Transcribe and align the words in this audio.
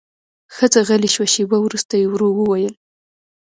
ښځه 0.55 0.81
غلې 0.87 1.09
شوه، 1.13 1.27
شېبه 1.33 1.57
وروسته 1.61 1.93
يې 2.01 2.05
ورو 2.09 2.29
وويل: 2.35 2.73